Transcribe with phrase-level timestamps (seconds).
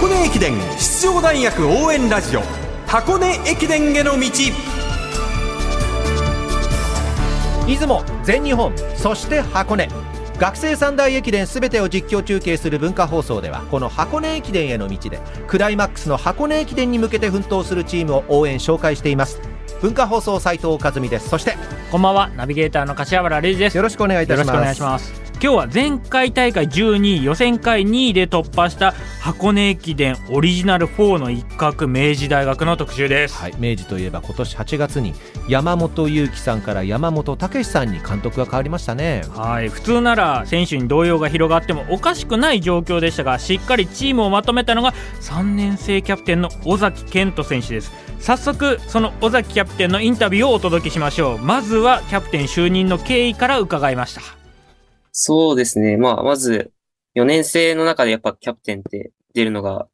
[0.00, 2.40] 箱根駅伝出場大学応援ラジオ
[2.86, 4.30] 箱根駅伝への道
[7.66, 9.90] 出雲全日本そして箱根。
[10.38, 19.42] 学生三大駅伝すべてを実況中継する文化放送ではこの箱根駅伝への道でクライマックスの箱根駅伝に向けて奮闘するチームを応援紹介しています。
[19.82, 21.28] 文化放送斉藤和美です。
[21.28, 21.58] そして
[21.92, 23.76] こんばんはナビゲーターの柏原礼二です。
[23.76, 35.14] よろしくお願いいたします今日は前回大会12位予選会2位で突破した箱根駅伝オリジナル4の一角明治大学の特集です、はい、明治といえば今年8月に
[35.48, 39.22] 山本裕樹さんから山本武さんに監督が変わりましたね。
[39.30, 47.92] はい普通なら選手に動揺が広がってもおかしくない状況でしたがしっかりチームをまとめたのが3年生キャプテンの尾崎健人選手です。
[48.18, 51.38] 早速その尾崎キャプテンのインタビューをお届けしましょう。
[51.38, 54.39] まずはキャプテン就任の経緯から伺いました
[55.12, 55.96] そうですね。
[55.96, 56.72] まあ、まず、
[57.14, 59.88] 4年生の中でやっぱキャプテンって出るのが、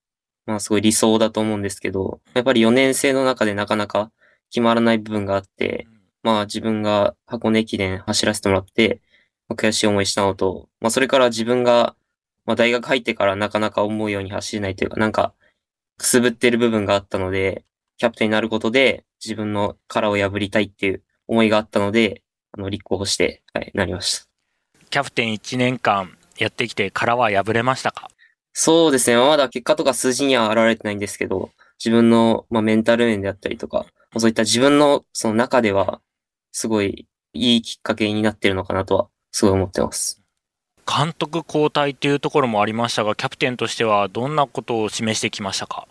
[0.46, 4.12] まあすごい理想だと思うんですけど、やっぱり4年生の中でなかなか
[4.50, 5.86] 決まらない部分があって、
[6.22, 9.00] まあ自分が箱根駅伝走らせてもらって、
[9.48, 11.96] まあ悔しい思いしたのと、まあそれから自分が、
[12.44, 15.34] まあ大学入ってからなかなか思うように走れないというか、なんか、
[15.98, 17.64] くすぶってる部分があったので、
[17.96, 24.25] キャプテンになることで自分の殻を破りたいっていう思いがあったので、あの、立候補して、はい、なりました。
[24.90, 28.08] キャプテン1年間やってきて殻は破れましたか？
[28.52, 29.16] そうですね。
[29.16, 33.84] まだ結果とか数字には現れてないんですけど、自分の、まあ、メンタル面であったりとか、
[34.16, 36.00] そういった自分のその中では、
[36.52, 40.22] すごいいいきっかけになってるのかなとは、すごい思ってます。
[40.86, 45.86] 監督交代っていうところもありましたが、キャプテンとしてはどんなことを示してきましたか？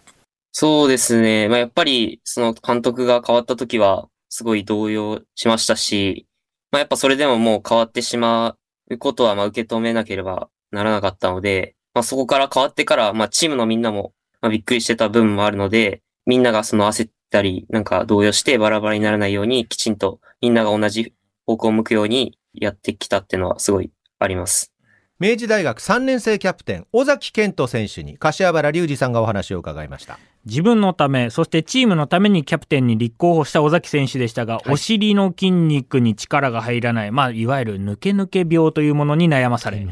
[0.51, 1.47] そうですね。
[1.49, 6.25] まあ、やっぱり、その監督が変わった時は、すごい動揺しましたし、
[6.71, 8.55] まあ、やっぱそれでももう変わってしま
[8.91, 21.13] いうことは、まあ、受け止めなければならなかったので、まあ、そこから変わってから、まあ、チームのみんなも、まあ、びっくりしてた部分もあるので、みんながその焦ったり、なんか動揺してバラバラにならないように、きちんとみんなが同じ
[21.45, 24.74] 方向を向くようにやってきたっていうのはすごいあります。
[25.17, 30.19] 明治大学3年生キャプテン尾崎健人選手に柏原隆二さんがお話を伺いました。
[30.45, 34.71] 自分のため、そしてチームのためにキャプテンに立候補した尾崎選手でしたが、い。
[34.71, 39.87] お尻の筋肉に力が入らない、まあ、いわゆる抜け抜け病というものに悩まされ、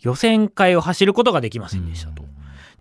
[0.00, 2.25] 予選会を走ることができませんでしたと。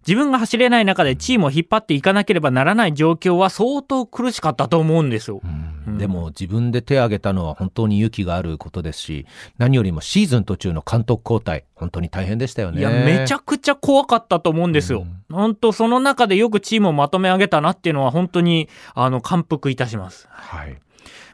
[0.08, 5.42] 自分が走れない中でチームを引っ張っていかなければならない状況は相当苦しかったと思うんですよ。
[5.44, 9.28] うんでも自分で手を挙げたのは本当に勇気があることですし
[9.58, 15.06] 何よりもシーズン途中の監督交代本当に大変でしたよねいや、めちゃくちゃ怖かったと思うんですよ。
[15.32, 20.28] 本当その中でよくチームをまとめ上げたなっていうのは本当に、あの、感服いたします。
[20.30, 20.78] はい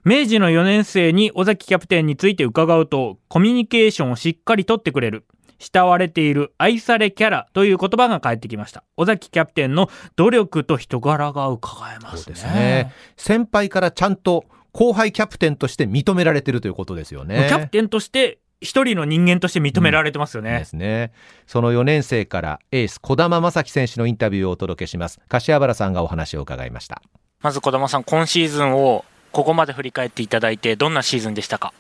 [0.04, 5.26] 明治の4年生に尾崎キャプテンについて伺うと、コミュニケーションをしっかりとってくれる。
[5.62, 8.84] 慕われている愛されキャラという言葉が返ってきました。
[8.98, 12.18] 尾崎キャプテンの努力と人柄が伺えますね。
[12.18, 20.58] そうですね先輩からちゃんと後輩キャプテンとして認められてるということですよねキャプテンとして一人の人間として認められてますよね。
[20.58, 21.12] ですね
[21.48, 27.02] その4年生からエース児玉正樹選手のインタビューをお届けします柏原さんがお話を伺いました
[27.42, 31.74] まず児玉さん、今シーズンをここまで振り返っていただいて、どんなシーズンでしたか？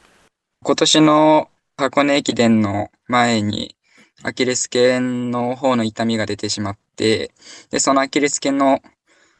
[0.63, 1.49] 今年の
[1.81, 3.75] 箱根駅伝の前に、
[4.21, 7.31] アキレス腱の方の痛みが出てしまって、
[7.71, 8.81] で、そのアキレス腱の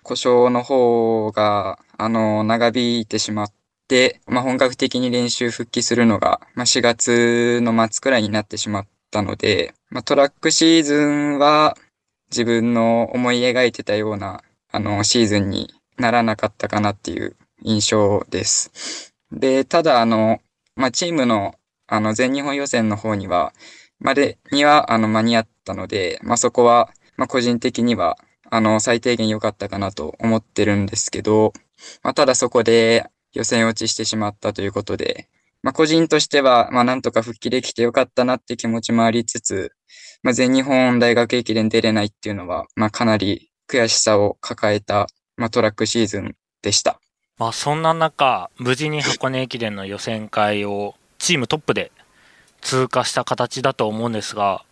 [0.02, 3.54] 故障の方が、あの、長引いてしまっ
[3.88, 11.78] て、まあ、本格的に練習復帰するのが、まあ、4月の末くらいになってしまったので、まあ、トラックシーズンは
[12.32, 14.42] 自分の思い描いてたような、
[14.72, 19.14] あの、シーズンにならなかったかなっていう印象です。
[19.32, 20.42] で、ただ、あの、
[20.76, 21.54] まあ、チームの、
[21.92, 23.54] あの、全日本予選の方には、
[24.00, 28.18] までには、あの、間に合ったので、まあ、そこは、まあ、個人的には、
[28.50, 31.52] あの、最低限良かったかなと思ってるんですけど、
[32.02, 35.28] まあ、ただそこで予選落ちしてしまったということで、
[35.64, 39.74] まあ、個人としては、まあ、なんとか復帰できてよかったなって気持ちもありつつ、
[40.24, 47.02] まあ、全日本大学駅伝出れないっていうのは、まあ、かなり悔しさを抱えた、まあ、トラックシーズンでした。
[47.38, 51.92] まあそんな中、無事に箱根駅伝の予選会をチームトップで
[52.62, 54.66] 通過した形だと思うんですが、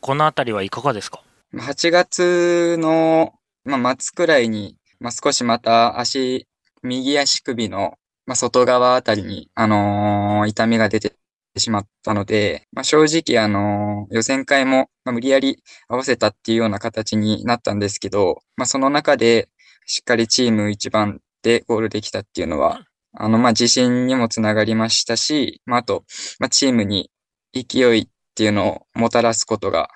[0.00, 3.34] このあたりはいかがですか？8月の、
[3.64, 6.46] まあ、末くらいに、まあ、少しまた足、
[6.84, 7.94] 右足首の、
[8.26, 11.16] まあ、外側あたりに、あのー痛みが出て
[11.56, 19.48] しまったので、まあ、正直、あのー予選会も、まあ、無理やり合わせたっていうような形になったんですけど、まあ、その中で、
[19.84, 22.84] しっかりチーム一番でゴールできたっていうのは、
[23.14, 26.04] あの、まあ、自信にもつながりましたし、まあ、あと、
[26.38, 27.10] まあ、チームに
[27.52, 29.90] 勢いっていうのをもたらすことが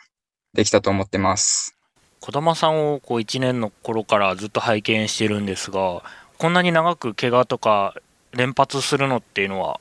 [0.52, 1.76] できたと思ってます。
[2.20, 6.04] 児玉さんをこう1年の頃からずっと拝見してるんですが
[6.38, 7.94] こんなに長く怪我とか
[8.32, 9.80] 連発するのっていうのは？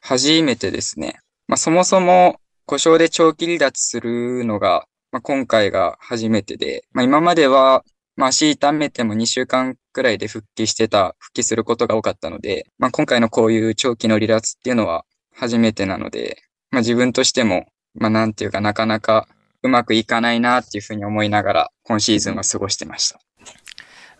[0.00, 1.18] 初めてですね。
[1.48, 2.36] まあ、そもそも
[2.66, 7.84] 故障で長期離脱するのが、まあ、今回が初めてで、まあ、今までは、
[8.16, 15.04] まあ、足痛めても2週間くらいで復帰してた、復帰することが多かったので、まあ、今回のこういう長期の離脱っていうのは
[15.34, 19.28] 初めてなので、まあ、自分としても、まあ、なんていうかなかなか
[19.62, 23.20] うまくいかないなっていうふうに思いながら、今シーズンは過ごしてました。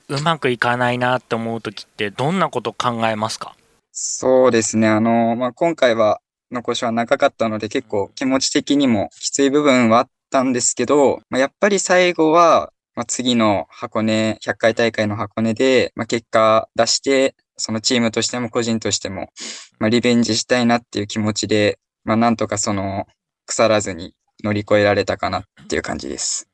[0.09, 3.57] うまくいかないなって思う時ってどんなこと考えますか？
[3.93, 4.89] そうですね。
[4.89, 19.31] あの、まあ、今回は残しは長かったので結構気持ち的にもきつい部分はあったんですけど、まあ、やっぱり最後は、まあ、次の箱根、100回大会の箱根で、まあ、結果出して、そのチームとしても個人としても、
[19.79, 23.07] まあ、リベンジしたいなっていう気持ちで、まあ、なんとかその、
[23.47, 26.49] 腐らずに乗り越えられたかなっていう感じです。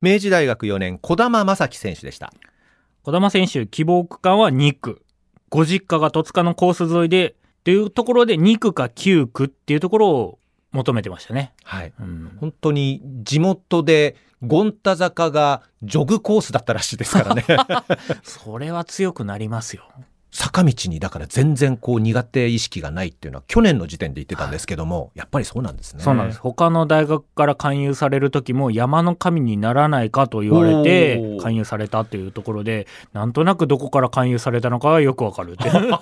[0.00, 2.32] 明治大学4年児玉正樹選手でした。
[3.02, 5.02] 児玉選手希望区間は2区。
[5.48, 7.34] ご実家が戸塚のコース沿いでっ
[7.64, 10.38] ていうところで2区か9区っていうところを
[10.72, 11.92] 求めてましたね、はい。
[11.98, 17.44] うん、本当に地元で権太坂がジョグコースだったらしいですからね。
[18.22, 19.84] それは強くなりますよ。
[20.30, 26.02] 坂道にだから全然こう苦手意識がないっていうのは去年の時点で言ってたんですけども、やっぱりそうなんですね。
[26.02, 26.40] そうなんです。
[26.40, 35.68] 他の大学から勧誘される時も山の神にならないかと言われて勧誘されたっていうところでなんとなくどこから勧誘されたのかがよくわかるって。
[35.68, 35.98] い う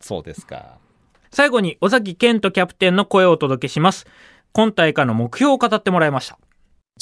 [0.00, 0.78] そうですか。
[1.30, 4.06] 最後に尾崎健人キャプテンの声をお届けします。
[4.52, 6.38] 今大会の目標を語ってもらいました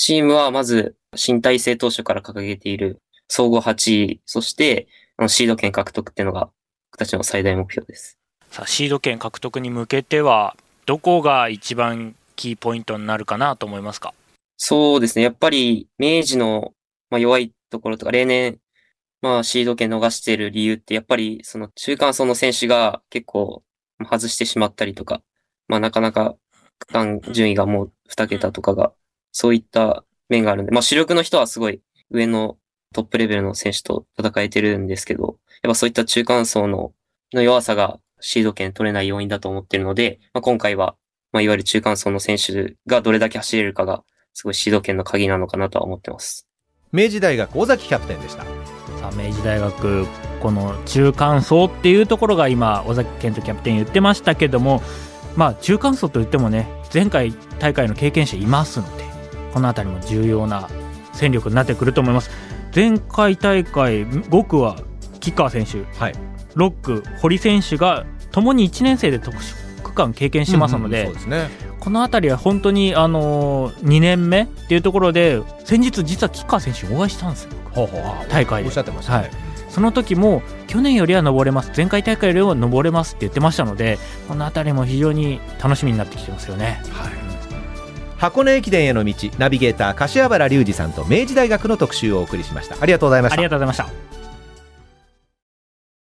[0.03, 4.89] チームはまず、新体制当初から掲げている総合8位、そして、
[5.19, 6.49] あのシード権獲得っていうのが、
[6.91, 8.17] 僕たちの最大目標です。
[8.51, 10.57] さあシード権獲得に向けては
[10.87, 14.15] どこが一番キーポイントになるかなと思いますか？
[14.57, 15.23] そうですね。
[15.23, 16.73] やっぱり、明治の、
[17.11, 18.59] まあ、弱いところとか、例年、
[19.21, 23.63] まあ、シード権逃している理由って、やっぱり、その中間層の選手が結構
[24.03, 25.21] 外してしまったりとか、
[25.69, 26.37] まあ、なかなか
[26.79, 28.95] 区間順位がもう2桁とかが、
[29.33, 31.81] そういった面があるんで、まあ、主力の人はすごい
[32.11, 32.57] 上の
[32.93, 36.93] トップレベルの選手と戦えてるんですけど、やっぱそういった中間層の、
[37.33, 40.97] の弱さがシード権取れない要因だと思ってるので、まあ、今回は、
[41.33, 44.03] まあ、いわゆる中間層の選手がどれだけ走れるかが、
[44.35, 46.51] すごいシード権の鍵なのかなとは思ってます。
[46.93, 50.07] 明治大学尾崎キャプテンでしたさあ明治大学
[50.41, 54.83] この中間層っていうところが今尾崎健人キャプテン言ってましたけども
[55.37, 59.10] まあ中間層といってもね前回大会の経験者いますので
[59.53, 60.69] この辺りも重要な
[61.13, 62.31] 戦力になってくると思います。
[62.75, 64.77] 前回大会5区は
[65.15, 66.15] 吉川選手はい。
[66.55, 71.49] 6区堀選手がともに1年生で特殊区間経験してますので、うんうんですね。
[71.81, 77.51] この辺りは本当に、あのー、2年目っていうところで先日実は吉川選手お会いしたんですよ。
[77.73, 78.03] ほうほう。
[78.29, 78.69] 大会で。
[78.69, 79.31] おっしゃってましたね、はい。
[79.71, 81.73] その時も去年よりは登れます。
[81.77, 83.99] 前回大会よりは登れますって言ってましたので
[84.29, 86.83] この辺りも非常に楽しみになってきてますよね
[88.21, 92.77] 箱根駅伝への道ナビゲーター柏原隆二さんと明治大学の特集をお送りしました。
[92.79, 93.35] ありがとうございました。
[93.35, 94.20] ありがとうございました。